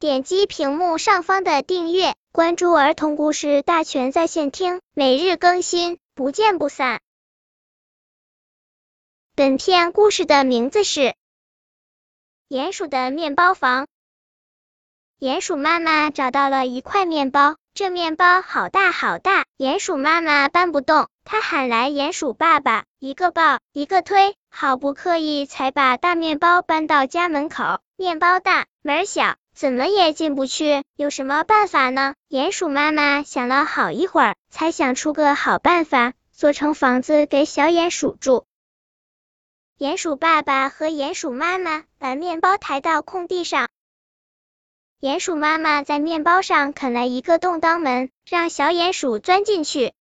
[0.00, 7.00] 点击屏幕上方的订阅，关注儿童故事大全在线听，每日更新，不见不散。
[9.34, 11.00] 本片故事的名字是
[12.48, 13.86] 《鼹鼠的面包房》。
[15.18, 27.80] 鼹鼠妈妈找到了一块面包，这面包好大好大，鼹鼠妈妈搬不动，她喊来鼹鼠爸爸，一个抱，一个推，好不刻意才把大面包搬到家门口。
[27.96, 32.14] 面包大，门小，怎么也进不去，有什么办法呢？
[32.28, 38.46] 鼹鼠妈妈想了好一会儿，才想出个好办法，做成房子给小鼹鼠住。
[39.76, 43.68] 鼹鼠爸爸和鼹鼠妈妈把面包抬到空地上。
[45.00, 49.92] 鼹鼠妈妈在面包上啃了一个洞当门，让小鼹鼠钻进去。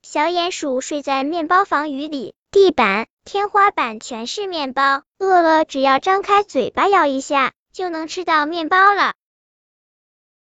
[0.00, 9.14] 小鼹鼠睡在面包房雨里，地板、天花板全是面包，饿了只要张开嘴巴咬一下，就能吃到面包了。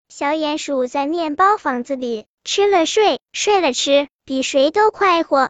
[0.09, 5.49] 小鼹鼠在面包房子里吃了睡，睡了吃，比谁都快活。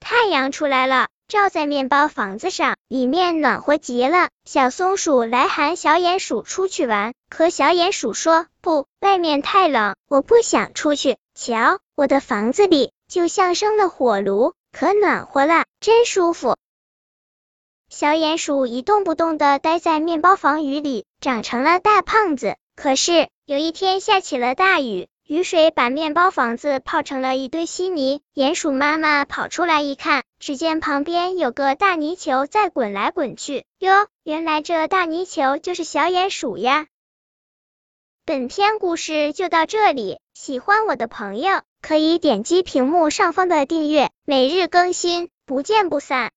[0.00, 1.08] 太阳出来了。
[1.26, 4.28] 照在面包房子上，里面暖和极了。
[4.44, 11.16] 小松鼠来喊小鼹鼠出去玩，可小鼹鼠说不，外面太冷，我不想出去。
[11.34, 16.58] 瞧，我的房子里就像生了火炉，可暖和了，真舒服。
[17.96, 22.56] 小鼹鼠一动不动的待在面包房雨里，长成了大胖子。
[22.74, 25.06] 可是有一天下起了大雨。
[25.24, 33.64] 雨水把面包房子泡成了一堆稀泥，鼹鼠妈妈跑出来一看，只见旁边有个大泥球在滚来滚去。
[33.78, 36.88] 哟，原来这大泥球就是小鼹鼠呀！
[38.26, 46.32] 本篇故事就到这里，喜欢我的朋友可以点击屏幕上方的订阅，每日更新，不见不散。